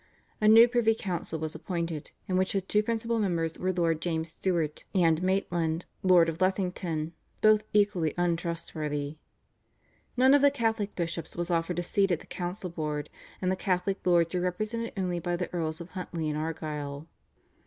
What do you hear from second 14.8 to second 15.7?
only by the